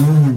Mm. 0.00 0.29